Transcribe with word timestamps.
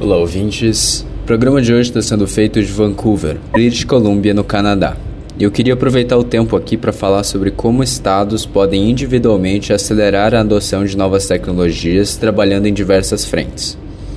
Olá, 0.00 0.16
ouvintes. 0.16 1.06
O 1.24 1.26
programa 1.26 1.60
de 1.60 1.74
hoje 1.74 1.90
está 1.90 2.00
sendo 2.00 2.26
feito 2.26 2.58
de 2.58 2.72
Vancouver, 2.72 3.36
British 3.52 3.84
Columbia, 3.84 4.32
no 4.32 4.42
Canadá. 4.42 4.96
E 5.38 5.44
eu 5.44 5.50
queria 5.50 5.74
aproveitar 5.74 6.16
o 6.16 6.24
tempo 6.24 6.56
aqui 6.56 6.74
para 6.74 6.90
falar 6.90 7.22
sobre 7.22 7.50
como 7.50 7.82
estados 7.82 8.46
podem 8.46 8.88
individualmente 8.88 9.74
acelerar 9.74 10.34
a 10.34 10.40
adoção 10.40 10.86
de 10.86 10.96
novas 10.96 11.26
tecnologias 11.26 12.16
trabalhando 12.16 12.64
em 12.64 12.72
diversas 12.72 13.26
frentes. 13.26 13.76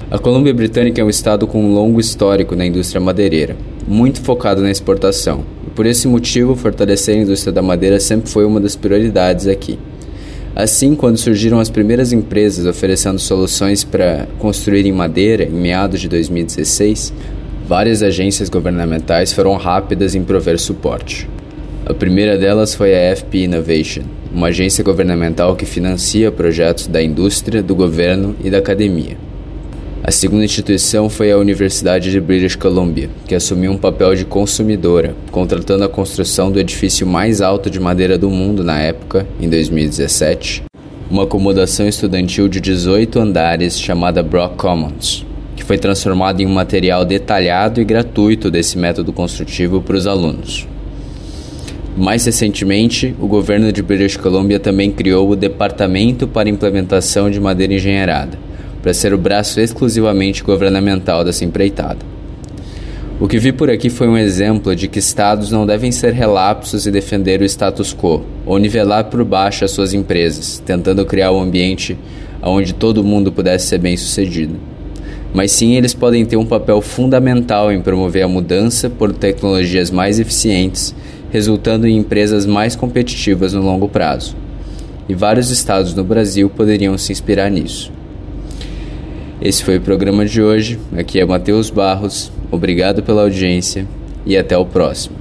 A 0.10 0.18
Colômbia 0.18 0.54
Britânica 0.54 1.02
é 1.02 1.04
um 1.04 1.10
estado 1.10 1.46
com 1.46 1.62
um 1.62 1.74
longo 1.74 2.00
histórico 2.00 2.56
na 2.56 2.66
indústria 2.66 3.02
madeireira, 3.02 3.58
muito 3.86 4.22
focado 4.22 4.62
na 4.62 4.72
exportação. 4.72 5.44
E 5.68 5.70
por 5.70 5.86
esse 5.86 6.08
motivo, 6.08 6.56
fortalecer 6.56 7.18
a 7.18 7.24
indústria 7.24 7.52
da 7.52 7.62
madeira 7.62 8.00
sempre 8.00 8.32
foi 8.32 8.46
uma 8.46 8.62
das 8.62 8.78
prioridades 8.78 9.48
aqui. 9.48 9.78
Assim, 10.56 10.94
quando 10.94 11.18
surgiram 11.18 11.60
as 11.60 11.70
primeiras 11.70 12.14
empresas 12.14 12.68
oferecendo 12.68 13.18
soluções 13.18 13.84
para 13.84 14.28
construir 14.38 14.86
em 14.86 14.92
madeira, 14.92 15.44
em 15.44 15.50
meados 15.50 16.00
de 16.00 16.08
2016, 16.08 17.12
várias 17.68 18.04
agências 18.04 18.50
governamentais 18.50 19.34
foram 19.34 19.56
rápidas 19.56 20.14
em 20.14 20.24
prover 20.24 20.60
suporte. 20.60 21.28
A 21.88 21.94
primeira 21.94 22.38
delas 22.38 22.76
foi 22.76 22.94
a 22.94 23.16
FP 23.16 23.46
Innovation, 23.46 24.04
uma 24.32 24.48
agência 24.48 24.84
governamental 24.84 25.56
que 25.56 25.66
financia 25.66 26.32
projetos 26.32 26.86
da 26.86 27.02
indústria, 27.02 27.64
do 27.64 27.74
governo 27.76 28.36
e 28.44 28.50
da 28.52 28.60
academia. 28.60 29.18
A 30.06 30.12
segunda 30.12 30.44
instituição 30.44 31.10
foi 31.10 31.32
a 31.32 31.38
Universidade 31.38 32.12
de 32.12 32.20
British 32.20 32.58
Columbia, 32.58 33.10
que 33.26 33.34
assumiu 33.34 33.72
um 33.72 33.78
papel 33.78 34.14
de 34.16 34.26
consumidora, 34.26 35.16
contratando 35.32 35.86
a 35.86 35.88
construção 35.88 36.52
do 36.52 36.60
edifício 36.60 37.08
mais 37.08 37.40
alto 37.40 37.70
de 37.70 37.80
madeira 37.80 38.18
do 38.18 38.30
mundo 38.30 38.66
na 38.66 38.82
época, 38.82 39.26
em 39.40 39.48
2017, 39.48 40.64
uma 41.10 41.24
acomodação 41.24 41.88
estudantil 41.88 42.50
de 42.50 42.60
18 42.60 43.18
andares 43.18 43.80
chamada 43.80 44.22
Brock 44.22 44.58
Commons, 44.58 45.26
que 45.56 45.64
foi 45.64 45.78
transformado 45.78 46.42
em 46.42 46.46
um 46.46 46.54
material 46.54 47.06
detalhado 47.06 47.80
e 47.80 47.86
gratuito 47.86 48.52
desse 48.52 48.78
método 48.78 49.14
construtivo 49.14 49.82
para 49.82 49.96
os 49.96 50.06
alunos. 50.06 50.68
Mais 51.96 52.26
recentemente, 52.26 53.16
o 53.22 53.28
governo 53.28 53.72
de 53.72 53.82
British 53.82 54.18
Columbia 54.18 54.60
também 54.60 54.92
criou 54.92 55.30
o 55.30 55.36
Departamento 55.36 56.28
para 56.28 56.50
Implementação 56.50 57.32
de 57.32 57.40
Madeira 57.40 57.76
Engenheirada 57.76 58.52
para 58.84 58.94
ser 58.94 59.14
o 59.14 59.18
braço 59.18 59.62
exclusivamente 59.62 60.44
governamental 60.44 61.24
dessa 61.24 61.46
empreitada. 61.46 62.06
O 63.20 63.28
que 63.30 63.40
vi 63.40 63.54
por 63.54 63.70
aqui 63.70 63.90
foi 63.90 64.10
um 64.10 64.18
exemplo 64.18 64.76
de 64.76 64.90
que 64.90 65.00
estados 65.00 65.50
não 65.50 65.66
devem 65.66 65.94
ser 65.94 66.12
relapsos 66.12 66.86
e 66.86 66.92
defender 66.92 67.40
o 67.40 67.46
status 67.46 67.96
quo, 67.96 68.26
ou 68.46 68.58
nivelar 68.58 69.06
por 69.06 69.24
baixo 69.24 69.64
as 69.64 69.72
suas 69.72 69.94
empresas, 69.94 70.62
tentando 70.66 71.06
criar 71.06 71.32
um 71.32 71.42
ambiente 71.42 71.98
onde 72.42 72.74
todo 72.74 73.04
mundo 73.04 73.32
pudesse 73.32 73.68
ser 73.68 73.78
bem 73.78 73.96
sucedido. 73.96 74.56
Mas 75.34 75.54
sim, 75.54 75.76
eles 75.76 75.94
podem 75.94 76.26
ter 76.26 76.36
um 76.36 76.46
papel 76.46 76.82
fundamental 76.82 77.72
em 77.72 77.82
promover 77.82 78.24
a 78.24 78.28
mudança 78.28 78.90
por 78.90 79.14
tecnologias 79.14 79.90
mais 79.90 80.20
eficientes, 80.20 80.94
resultando 81.32 81.88
em 81.88 81.98
empresas 81.98 82.46
mais 82.46 82.76
competitivas 82.76 83.54
no 83.54 83.62
longo 83.62 83.88
prazo. 83.88 84.36
E 85.08 85.16
vários 85.16 85.50
estados 85.50 85.94
no 85.94 86.04
Brasil 86.04 86.50
poderiam 86.50 86.98
se 86.98 87.14
inspirar 87.14 87.50
nisso. 87.50 88.03
Esse 89.44 89.62
foi 89.62 89.76
o 89.76 89.82
programa 89.82 90.26
de 90.26 90.42
hoje. 90.42 90.80
Aqui 90.96 91.20
é 91.20 91.26
Matheus 91.26 91.70
Barros. 91.70 92.32
Obrigado 92.50 93.04
pela 93.04 93.24
audiência 93.24 93.86
e 94.26 94.38
até 94.38 94.58
o 94.58 94.66
próximo. 94.66 95.18